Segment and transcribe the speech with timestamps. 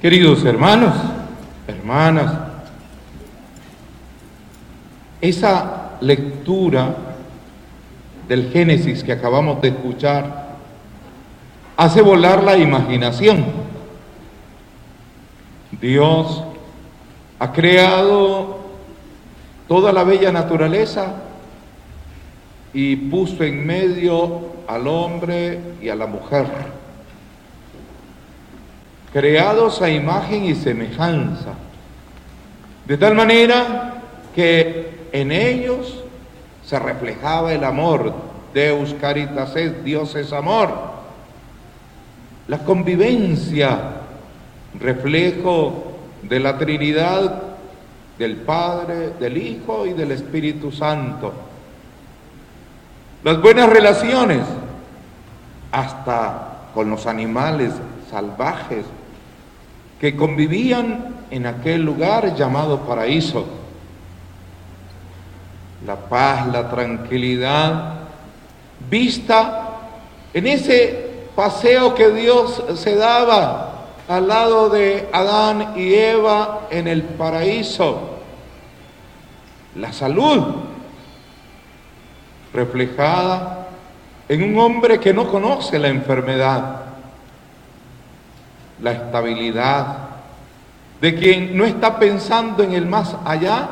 [0.00, 0.94] Queridos hermanos,
[1.68, 2.32] hermanas,
[5.20, 6.96] esa lectura
[8.26, 10.56] del Génesis que acabamos de escuchar
[11.76, 13.44] hace volar la imaginación.
[15.78, 16.44] Dios
[17.38, 18.58] ha creado
[19.68, 21.12] toda la bella naturaleza
[22.72, 26.79] y puso en medio al hombre y a la mujer
[29.12, 31.54] creados a imagen y semejanza,
[32.86, 34.02] de tal manera
[34.34, 36.04] que en ellos
[36.64, 38.14] se reflejaba el amor,
[38.54, 40.70] Deus caritas es, Dios es amor,
[42.48, 43.78] la convivencia,
[44.78, 47.42] reflejo de la Trinidad
[48.18, 51.32] del Padre, del Hijo y del Espíritu Santo.
[53.24, 54.42] Las buenas relaciones,
[55.72, 57.72] hasta con los animales
[58.10, 58.84] salvajes,
[60.00, 63.46] que convivían en aquel lugar llamado paraíso.
[65.86, 67.94] La paz, la tranquilidad,
[68.88, 69.68] vista
[70.32, 77.02] en ese paseo que Dios se daba al lado de Adán y Eva en el
[77.02, 78.18] paraíso.
[79.76, 80.56] La salud
[82.52, 83.68] reflejada
[84.28, 86.89] en un hombre que no conoce la enfermedad
[88.82, 89.98] la estabilidad,
[91.00, 93.68] de quien no está pensando en el más allá,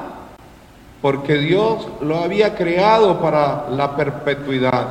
[1.01, 4.87] porque Dios lo había creado para la perpetuidad.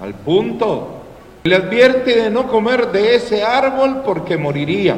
[0.00, 1.02] Al punto,
[1.44, 4.96] le advierte de no comer de ese árbol porque moriría.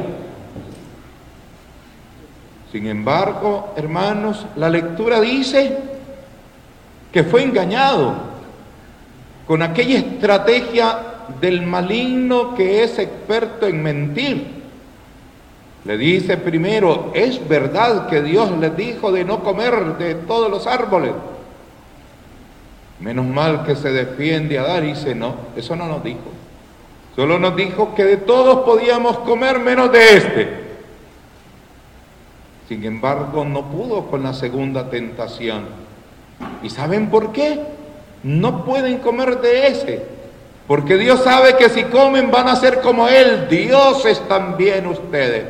[2.71, 5.77] Sin embargo, hermanos, la lectura dice
[7.11, 8.13] que fue engañado
[9.45, 10.99] con aquella estrategia
[11.39, 14.57] del maligno que es experto en mentir.
[15.85, 20.67] Le dice primero, es verdad que Dios les dijo de no comer de todos los
[20.67, 21.13] árboles.
[22.99, 26.31] Menos mal que se defiende a dar y dice, no, eso no nos dijo.
[27.15, 30.67] Solo nos dijo que de todos podíamos comer menos de este.
[32.67, 35.65] Sin embargo, no pudo con la segunda tentación.
[36.61, 37.59] ¿Y saben por qué?
[38.23, 40.16] No pueden comer de ese
[40.67, 45.45] porque Dios sabe que si comen van a ser como Él, dioses también ustedes.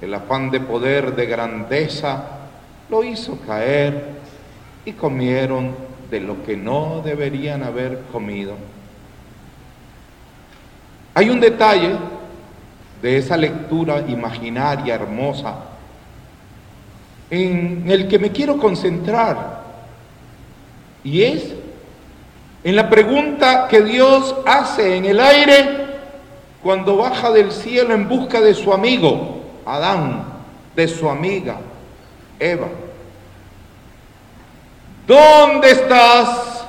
[0.00, 2.24] El afán de poder, de grandeza,
[2.88, 4.14] lo hizo caer
[4.84, 5.74] y comieron
[6.08, 8.54] de lo que no deberían haber comido.
[11.14, 11.96] Hay un detalle
[13.02, 15.56] de esa lectura imaginaria, hermosa,
[17.30, 19.64] en el que me quiero concentrar,
[21.02, 21.54] y es
[22.64, 25.84] en la pregunta que Dios hace en el aire
[26.62, 30.24] cuando baja del cielo en busca de su amigo, Adán,
[30.74, 31.58] de su amiga,
[32.40, 32.68] Eva.
[35.06, 36.64] ¿Dónde estás?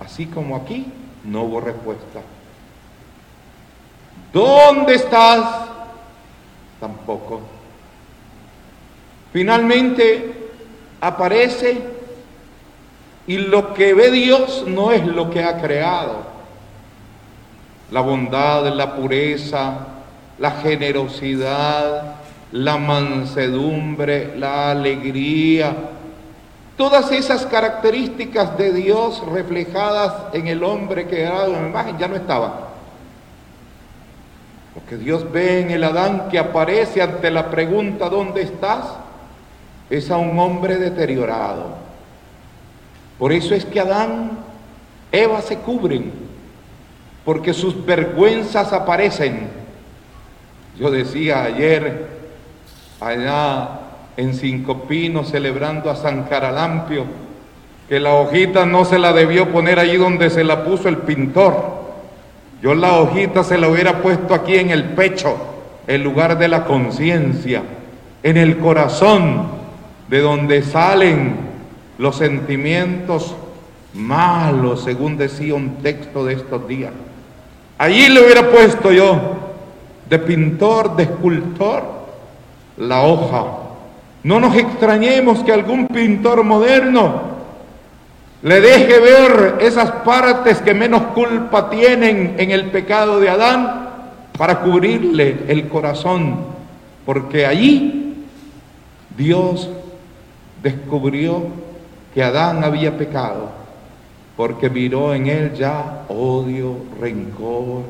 [0.00, 0.90] Así como aquí,
[1.24, 2.22] no hubo respuesta.
[4.32, 5.66] ¿Dónde estás?
[6.80, 7.42] Tampoco.
[9.34, 10.50] Finalmente
[10.98, 11.95] aparece
[13.26, 16.36] y lo que ve Dios no es lo que ha creado.
[17.90, 19.78] La bondad, la pureza,
[20.38, 22.16] la generosidad,
[22.52, 25.74] la mansedumbre, la alegría,
[26.76, 32.16] todas esas características de Dios reflejadas en el hombre que era en imagen ya no
[32.16, 32.52] estaban.
[34.74, 38.84] Lo que Dios ve en el Adán que aparece ante la pregunta ¿dónde estás?
[39.88, 41.85] es a un hombre deteriorado
[43.18, 44.32] por eso es que Adán,
[45.10, 46.12] Eva se cubren,
[47.24, 49.48] porque sus vergüenzas aparecen.
[50.78, 52.06] Yo decía ayer,
[53.00, 53.68] allá
[54.16, 57.04] en Cinco Pinos, celebrando a San Caralampio,
[57.88, 61.76] que la hojita no se la debió poner allí donde se la puso el pintor.
[62.60, 65.36] Yo la hojita se la hubiera puesto aquí en el pecho,
[65.86, 67.62] en lugar de la conciencia,
[68.22, 69.48] en el corazón,
[70.08, 71.45] de donde salen
[71.98, 73.34] los sentimientos
[73.94, 76.92] malos, según decía un texto de estos días.
[77.78, 79.18] Allí le hubiera puesto yo,
[80.08, 81.84] de pintor, de escultor,
[82.76, 83.44] la hoja.
[84.22, 87.36] No nos extrañemos que algún pintor moderno
[88.42, 93.90] le deje ver esas partes que menos culpa tienen en el pecado de Adán
[94.36, 96.36] para cubrirle el corazón,
[97.04, 98.24] porque allí
[99.16, 99.70] Dios
[100.62, 101.44] descubrió
[102.16, 103.50] que Adán había pecado,
[104.38, 107.82] porque miró en él ya odio, rencor,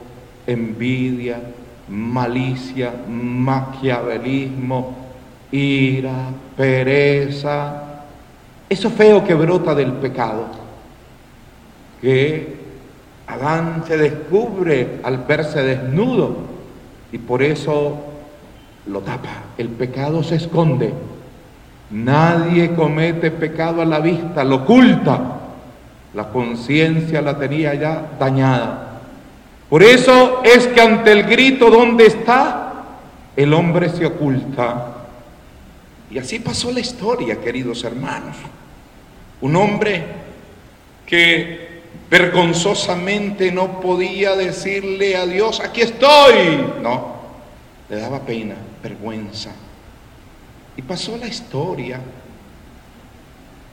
[0.49, 1.41] envidia,
[1.89, 4.97] malicia, maquiavelismo,
[5.53, 7.85] ira, pereza,
[8.69, 10.47] eso feo que brota del pecado,
[12.01, 12.57] que
[13.29, 16.37] Adán se descubre al verse desnudo
[17.13, 17.97] y por eso
[18.89, 19.45] lo tapa.
[19.57, 20.93] El pecado se esconde.
[21.91, 25.21] Nadie comete pecado a la vista, lo oculta.
[26.15, 29.01] La conciencia la tenía ya dañada.
[29.69, 32.73] Por eso es que ante el grito ¿dónde está?
[33.37, 34.95] El hombre se oculta.
[36.11, 38.37] Y así pasó la historia, queridos hermanos.
[39.41, 40.05] Un hombre
[41.05, 46.65] que vergonzosamente no podía decirle a Dios, aquí estoy.
[46.81, 47.17] No,
[47.89, 49.53] le daba pena, vergüenza.
[50.77, 52.01] Y pasó la historia,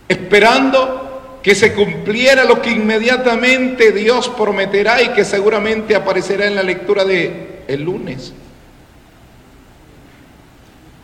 [0.08, 6.64] esperando que se cumpliera lo que inmediatamente Dios prometerá y que seguramente aparecerá en la
[6.64, 8.34] lectura de el lunes.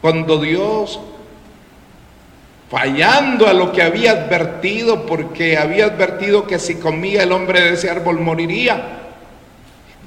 [0.01, 0.99] Cuando Dios
[2.69, 7.73] fallando a lo que había advertido, porque había advertido que si comía el hombre de
[7.73, 8.97] ese árbol moriría.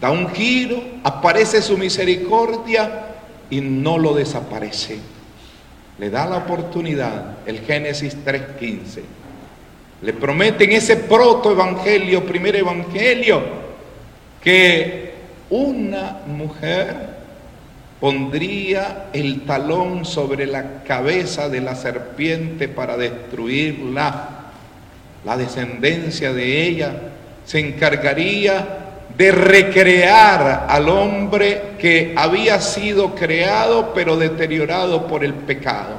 [0.01, 3.07] Da un giro, aparece su misericordia
[3.51, 4.99] y no lo desaparece.
[5.99, 9.03] Le da la oportunidad, el Génesis 3.15.
[10.03, 13.43] Le prometen ese protoevangelio, primer evangelio,
[14.43, 15.13] que
[15.51, 17.13] una mujer
[18.01, 24.29] pondría el talón sobre la cabeza de la serpiente para destruirla.
[25.25, 26.95] La descendencia de ella
[27.45, 28.82] se encargaría
[29.17, 35.97] de recrear al hombre que había sido creado pero deteriorado por el pecado.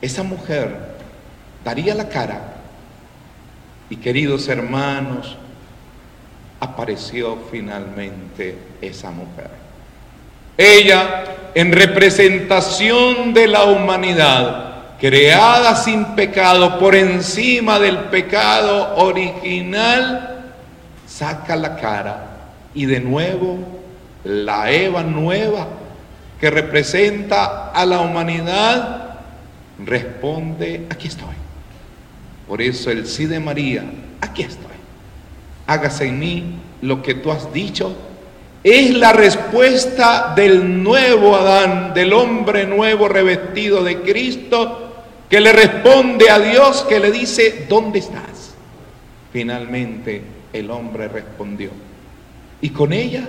[0.00, 0.76] Esa mujer
[1.64, 2.40] daría la cara
[3.88, 5.36] y queridos hermanos,
[6.60, 9.50] apareció finalmente esa mujer.
[10.56, 11.24] Ella,
[11.54, 20.35] en representación de la humanidad, creada sin pecado, por encima del pecado original,
[21.16, 22.26] saca la cara
[22.74, 23.58] y de nuevo
[24.24, 25.68] la Eva nueva,
[26.40, 29.20] que representa a la humanidad,
[29.84, 31.34] responde, aquí estoy.
[32.46, 33.84] Por eso el sí de María,
[34.20, 34.66] aquí estoy.
[35.66, 36.44] Hágase en mí
[36.82, 37.96] lo que tú has dicho
[38.62, 46.28] es la respuesta del nuevo Adán, del hombre nuevo revestido de Cristo, que le responde
[46.28, 48.54] a Dios, que le dice, ¿dónde estás?
[49.32, 51.70] Finalmente el hombre respondió.
[52.60, 53.28] Y con ella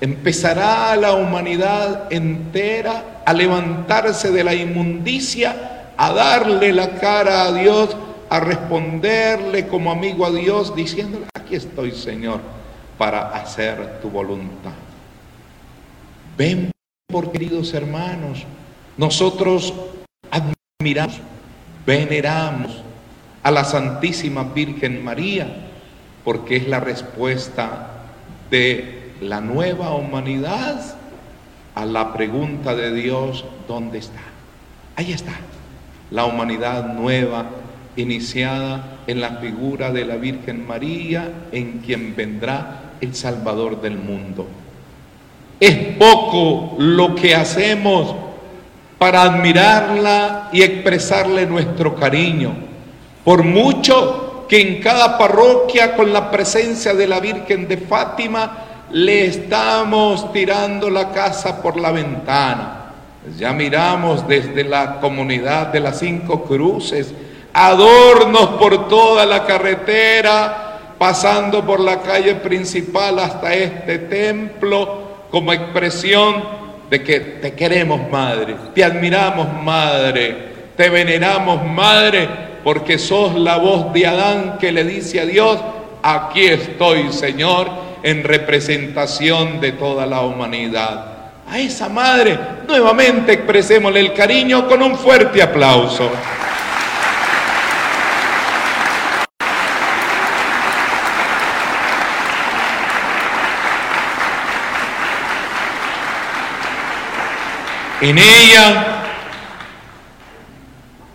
[0.00, 7.96] empezará la humanidad entera a levantarse de la inmundicia, a darle la cara a Dios,
[8.28, 12.40] a responderle como amigo a Dios, diciéndole, aquí estoy Señor
[12.96, 14.72] para hacer tu voluntad.
[16.36, 16.70] Ven,
[17.06, 18.44] por queridos hermanos,
[18.96, 19.74] nosotros
[20.30, 21.20] admiramos,
[21.84, 22.82] veneramos
[23.42, 25.69] a la Santísima Virgen María,
[26.24, 27.88] porque es la respuesta
[28.50, 30.96] de la nueva humanidad
[31.74, 34.20] a la pregunta de Dios, ¿dónde está?
[34.96, 35.32] Ahí está,
[36.10, 37.46] la humanidad nueva
[37.96, 44.46] iniciada en la figura de la Virgen María, en quien vendrá el Salvador del mundo.
[45.58, 48.14] Es poco lo que hacemos
[48.98, 52.52] para admirarla y expresarle nuestro cariño.
[53.24, 59.26] Por mucho que en cada parroquia con la presencia de la Virgen de Fátima le
[59.26, 62.90] estamos tirando la casa por la ventana.
[63.38, 67.14] Ya miramos desde la comunidad de las cinco cruces,
[67.52, 76.42] adornos por toda la carretera, pasando por la calle principal hasta este templo como expresión
[76.90, 83.92] de que te queremos madre, te admiramos madre, te veneramos madre, porque sos la voz
[83.92, 85.58] de Adán que le dice a Dios,
[86.02, 87.68] aquí estoy Señor,
[88.02, 91.06] en representación de toda la humanidad.
[91.48, 96.10] A esa madre nuevamente expresémosle el cariño con un fuerte aplauso.
[108.00, 108.89] En ella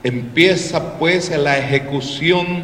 [0.05, 2.63] empieza pues la ejecución,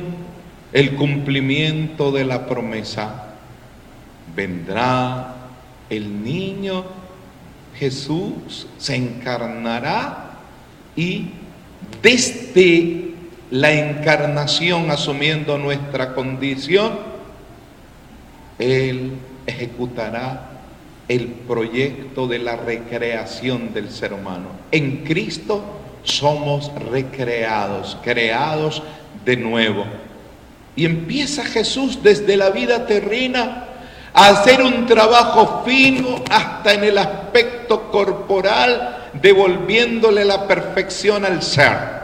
[0.73, 3.33] el cumplimiento de la promesa.
[4.35, 5.37] Vendrá
[5.89, 6.85] el niño
[7.79, 10.33] Jesús, se encarnará
[10.95, 11.29] y
[12.03, 13.15] desde
[13.49, 16.99] la encarnación, asumiendo nuestra condición,
[18.59, 19.13] Él
[19.47, 20.61] ejecutará
[21.07, 24.49] el proyecto de la recreación del ser humano.
[24.71, 28.81] En Cristo somos recreados, creados
[29.25, 29.85] de nuevo.
[30.75, 33.65] Y empieza Jesús desde la vida terrena
[34.13, 42.01] a hacer un trabajo fino hasta en el aspecto corporal, devolviéndole la perfección al ser.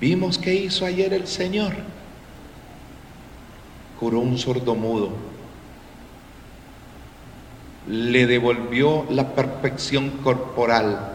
[0.00, 1.72] Vimos que hizo ayer el Señor.
[3.98, 5.10] Curó un sordomudo.
[7.86, 11.09] Le devolvió la perfección corporal.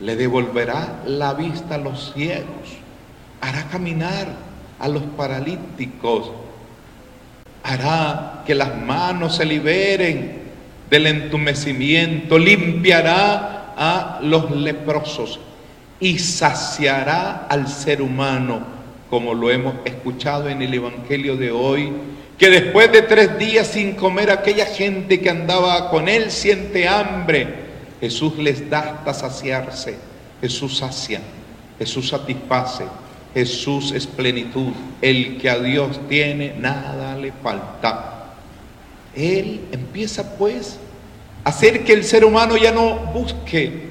[0.00, 2.76] Le devolverá la vista a los ciegos.
[3.40, 4.28] Hará caminar
[4.78, 6.30] a los paralíticos
[7.68, 10.38] hará que las manos se liberen
[10.88, 15.38] del entumecimiento, limpiará a los leprosos
[16.00, 18.60] y saciará al ser humano,
[19.10, 21.92] como lo hemos escuchado en el Evangelio de hoy,
[22.38, 27.67] que después de tres días sin comer aquella gente que andaba con él siente hambre,
[28.00, 29.96] Jesús les da hasta saciarse,
[30.40, 31.20] Jesús sacia,
[31.78, 32.84] Jesús satisface,
[33.34, 34.72] Jesús es plenitud.
[35.00, 38.34] El que a Dios tiene, nada le falta.
[39.14, 40.78] Él empieza pues
[41.44, 43.88] a hacer que el ser humano ya no busque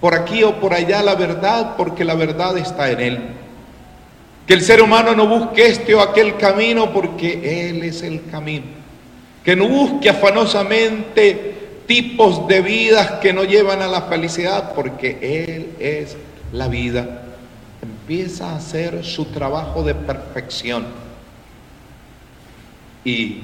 [0.00, 3.18] por aquí o por allá la verdad, porque la verdad está en Él.
[4.46, 8.66] Que el ser humano no busque este o aquel camino, porque Él es el camino.
[9.44, 11.59] Que no busque afanosamente
[11.90, 16.16] tipos de vidas que no llevan a la felicidad, porque Él es
[16.52, 17.24] la vida
[17.82, 20.86] empieza a hacer su trabajo de perfección.
[23.04, 23.42] Y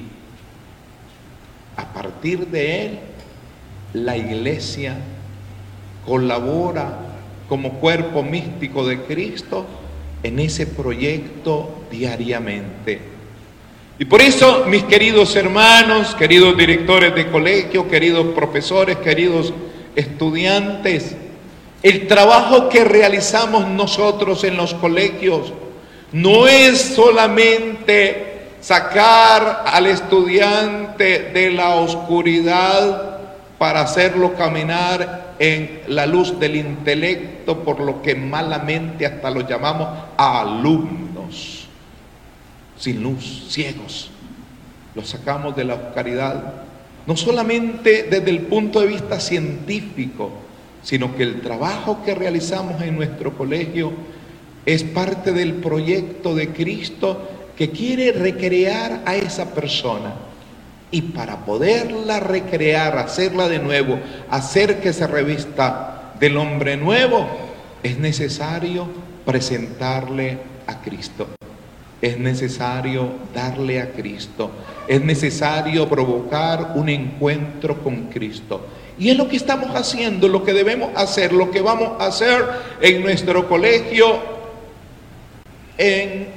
[1.77, 2.99] a partir de él,
[3.95, 4.97] la iglesia
[6.05, 6.99] colabora
[7.49, 9.67] como cuerpo místico de Cristo
[10.23, 13.16] en ese proyecto diariamente.
[13.99, 19.55] Y por eso, mis queridos hermanos, queridos directores de colegio, queridos profesores, queridos
[19.95, 21.17] estudiantes,
[21.83, 25.53] el trabajo que realizamos nosotros en los colegios
[26.13, 33.21] no es solamente sacar al estudiante de la oscuridad
[33.59, 39.89] para hacerlo caminar en la luz del intelecto, por lo que malamente hasta lo llamamos
[40.17, 41.06] alumnos,
[42.79, 44.11] sin luz, ciegos.
[44.95, 46.55] Los sacamos de la oscuridad,
[47.07, 50.31] no solamente desde el punto de vista científico,
[50.83, 53.93] sino que el trabajo que realizamos en nuestro colegio
[54.65, 60.15] es parte del proyecto de Cristo que quiere recrear a esa persona.
[60.91, 63.99] Y para poderla recrear, hacerla de nuevo,
[64.31, 67.27] hacer que se revista del hombre nuevo,
[67.83, 68.89] es necesario
[69.25, 71.29] presentarle a Cristo.
[72.01, 74.51] Es necesario darle a Cristo.
[74.87, 78.67] Es necesario provocar un encuentro con Cristo.
[78.99, 82.45] Y es lo que estamos haciendo, lo que debemos hacer, lo que vamos a hacer
[82.81, 84.19] en nuestro colegio
[85.77, 86.29] en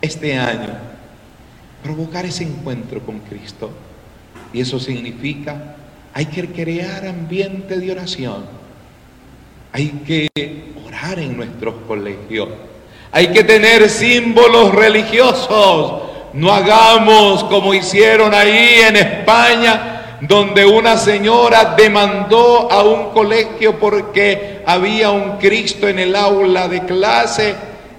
[0.00, 0.70] este año.
[1.82, 3.70] Provocar ese encuentro con Cristo.
[4.52, 5.76] Y eso significa,
[6.12, 8.44] hay que crear ambiente de oración.
[9.72, 10.28] Hay que
[10.86, 12.48] orar en nuestros colegios.
[13.12, 16.02] Hay que tener símbolos religiosos.
[16.32, 24.62] No hagamos como hicieron ahí en España donde una señora demandó a un colegio porque
[24.64, 27.54] había un Cristo en el aula de clase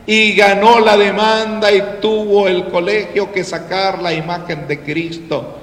[0.07, 5.59] y ganó la demanda y tuvo el colegio que sacar la imagen de Cristo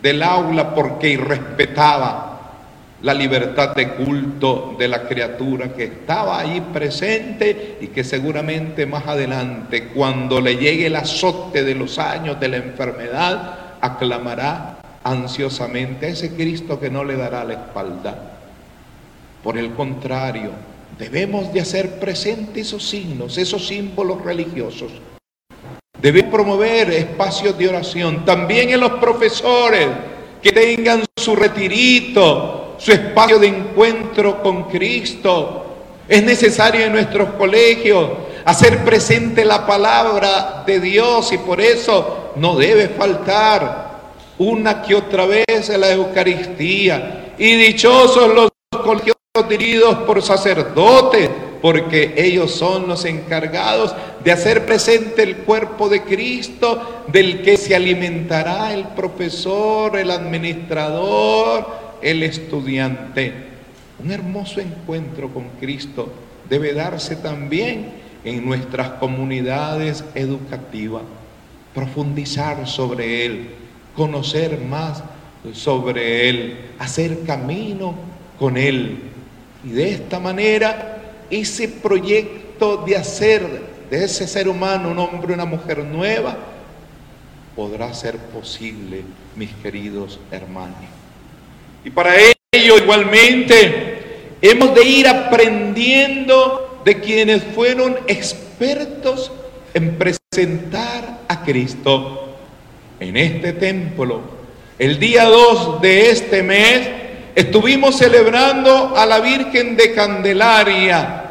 [0.00, 2.37] del aula porque irrespetaba
[3.02, 9.06] la libertad de culto de la criatura que estaba ahí presente y que seguramente más
[9.06, 16.08] adelante, cuando le llegue el azote de los años de la enfermedad, aclamará ansiosamente a
[16.08, 18.32] ese Cristo que no le dará la espalda.
[19.44, 20.50] Por el contrario,
[20.98, 24.90] debemos de hacer presentes esos signos, esos símbolos religiosos.
[26.02, 28.24] Debemos promover espacios de oración.
[28.24, 29.86] También en los profesores
[30.42, 35.64] que tengan su retirito, su espacio de encuentro con Cristo.
[36.08, 38.08] Es necesario en nuestros colegios
[38.44, 43.88] hacer presente la palabra de Dios y por eso no debe faltar
[44.38, 47.34] una que otra vez la Eucaristía.
[47.36, 48.50] Y dichosos los
[48.82, 49.16] colegios
[49.48, 51.28] dirigidos por sacerdotes,
[51.60, 53.94] porque ellos son los encargados
[54.24, 61.87] de hacer presente el cuerpo de Cristo, del que se alimentará el profesor, el administrador,
[62.02, 63.32] el estudiante.
[64.02, 66.12] Un hermoso encuentro con Cristo
[66.48, 67.90] debe darse también
[68.24, 71.02] en nuestras comunidades educativas,
[71.74, 73.48] profundizar sobre Él,
[73.94, 75.02] conocer más
[75.52, 77.94] sobre él, hacer camino
[78.38, 78.98] con él.
[79.64, 80.98] Y de esta manera,
[81.30, 86.36] ese proyecto de hacer de ese ser humano un hombre, una mujer nueva,
[87.56, 89.02] podrá ser posible,
[89.34, 90.97] mis queridos hermanos.
[91.88, 92.16] Y para
[92.52, 99.32] ello igualmente hemos de ir aprendiendo de quienes fueron expertos
[99.72, 102.36] en presentar a Cristo
[103.00, 104.20] en este templo.
[104.78, 106.90] El día 2 de este mes
[107.34, 111.24] estuvimos celebrando a la Virgen de Candelaria,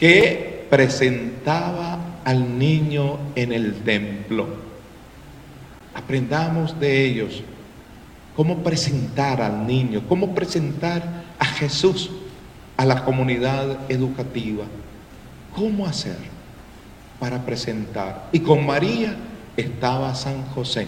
[0.00, 4.48] que presentaba al niño en el templo.
[5.94, 7.44] Aprendamos de ellos
[8.36, 11.02] cómo presentar al niño, cómo presentar
[11.38, 12.10] a Jesús
[12.76, 14.64] a la comunidad educativa.
[15.54, 16.16] ¿Cómo hacer
[17.18, 18.28] para presentar?
[18.32, 19.16] Y con María
[19.56, 20.86] estaba San José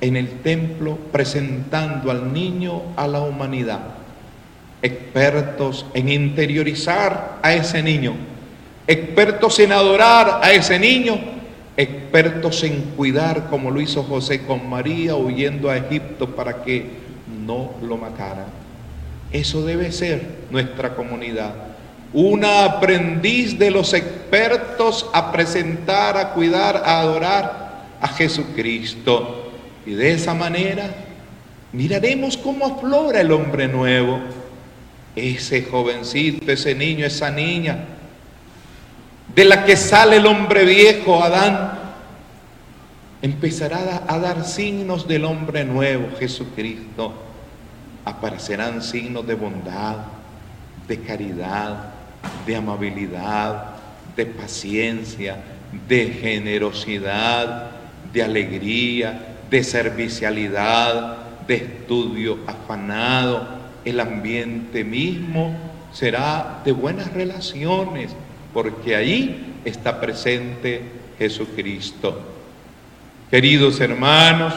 [0.00, 3.80] en el templo presentando al niño a la humanidad,
[4.82, 8.14] expertos en interiorizar a ese niño,
[8.86, 11.18] expertos en adorar a ese niño,
[11.76, 16.86] expertos en cuidar como lo hizo José con María huyendo a Egipto para que
[17.46, 18.46] no lo mataran.
[19.32, 21.54] Eso debe ser nuestra comunidad.
[22.12, 29.50] Una aprendiz de los expertos a presentar, a cuidar, a adorar a Jesucristo.
[29.84, 30.94] Y de esa manera
[31.72, 34.20] miraremos cómo aflora el hombre nuevo.
[35.14, 37.95] Ese jovencito, ese niño, esa niña,
[39.36, 41.72] de la que sale el hombre viejo, Adán,
[43.20, 47.12] empezará a dar signos del hombre nuevo, Jesucristo.
[48.06, 49.96] Aparecerán signos de bondad,
[50.88, 51.90] de caridad,
[52.46, 53.74] de amabilidad,
[54.16, 55.36] de paciencia,
[55.86, 57.72] de generosidad,
[58.14, 63.46] de alegría, de servicialidad, de estudio afanado.
[63.84, 65.54] El ambiente mismo
[65.92, 68.12] será de buenas relaciones,
[68.56, 70.80] porque ahí está presente
[71.18, 72.18] Jesucristo.
[73.30, 74.54] Queridos hermanos,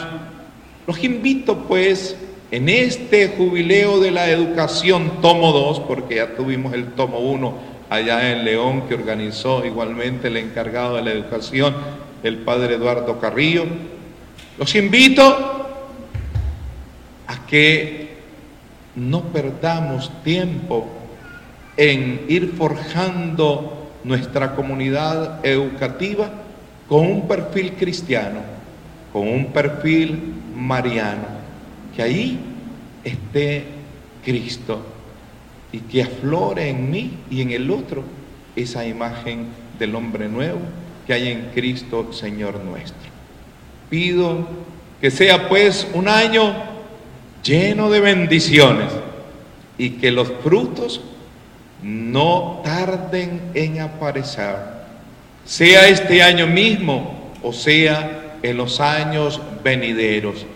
[0.86, 2.16] los invito pues
[2.50, 7.54] en este jubileo de la educación, tomo 2, porque ya tuvimos el tomo 1
[7.90, 11.76] allá en León, que organizó igualmente el encargado de la educación,
[12.22, 13.66] el padre Eduardo Carrillo,
[14.58, 15.68] los invito
[17.26, 18.16] a que
[18.96, 20.88] no perdamos tiempo
[21.76, 26.30] en ir forjando nuestra comunidad educativa
[26.88, 28.40] con un perfil cristiano,
[29.12, 31.26] con un perfil mariano,
[31.94, 32.38] que ahí
[33.04, 33.64] esté
[34.24, 34.84] Cristo
[35.72, 38.02] y que aflore en mí y en el otro
[38.56, 39.46] esa imagen
[39.78, 40.60] del hombre nuevo
[41.06, 43.10] que hay en Cristo Señor nuestro.
[43.88, 44.46] Pido
[45.00, 46.54] que sea pues un año
[47.42, 48.92] lleno de bendiciones
[49.78, 51.00] y que los frutos
[51.82, 54.56] no tarden en aparecer,
[55.44, 60.46] sea este año mismo o sea en los años venideros.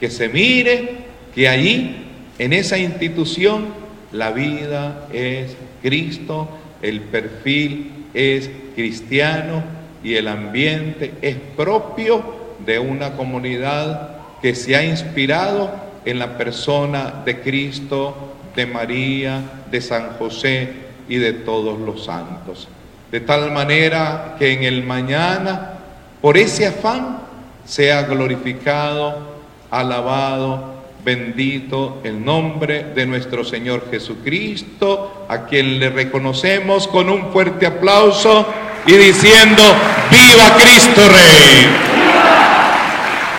[0.00, 1.96] Que se mire que allí,
[2.38, 3.66] en esa institución,
[4.12, 6.48] la vida es Cristo,
[6.82, 9.62] el perfil es cristiano
[10.02, 15.72] y el ambiente es propio de una comunidad que se ha inspirado
[16.04, 19.40] en la persona de Cristo, de María,
[19.74, 20.72] de San José
[21.08, 22.68] y de todos los santos.
[23.10, 25.72] De tal manera que en el mañana,
[26.20, 27.18] por ese afán,
[27.64, 29.34] sea glorificado,
[29.72, 37.66] alabado, bendito el nombre de nuestro Señor Jesucristo, a quien le reconocemos con un fuerte
[37.66, 38.46] aplauso
[38.86, 39.64] y diciendo,
[40.08, 41.93] viva Cristo Rey.